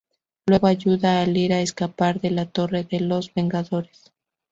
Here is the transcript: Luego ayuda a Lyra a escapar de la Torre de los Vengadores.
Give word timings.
Luego 0.47 0.65
ayuda 0.65 1.21
a 1.21 1.27
Lyra 1.27 1.57
a 1.57 1.61
escapar 1.61 2.19
de 2.21 2.31
la 2.31 2.47
Torre 2.47 2.83
de 2.85 3.01
los 3.01 3.31
Vengadores. 3.35 4.11